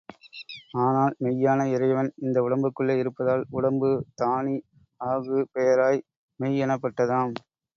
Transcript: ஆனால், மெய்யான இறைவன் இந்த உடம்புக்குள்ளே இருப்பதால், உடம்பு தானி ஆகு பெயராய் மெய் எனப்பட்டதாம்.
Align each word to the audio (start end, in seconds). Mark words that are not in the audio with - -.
ஆனால், 0.75 1.13
மெய்யான 1.19 1.67
இறைவன் 1.71 2.09
இந்த 2.17 2.37
உடம்புக்குள்ளே 2.41 2.95
இருப்பதால், 2.95 3.43
உடம்பு 3.51 3.91
தானி 4.15 4.57
ஆகு 5.01 5.39
பெயராய் 5.53 6.01
மெய் 6.39 6.61
எனப்பட்டதாம். 6.61 7.33